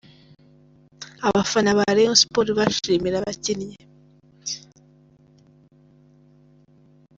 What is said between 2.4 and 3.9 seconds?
bashimira abakinnyi.